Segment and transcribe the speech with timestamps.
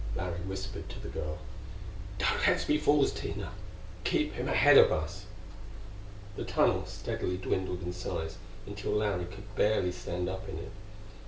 [0.15, 1.37] Larry whispered to the girl:
[2.17, 3.51] "Don't let's be fools, Tina.
[4.03, 5.27] Keep him ahead of us."
[6.35, 10.71] The tunnel steadily dwindled in size until Larry could barely stand up in it.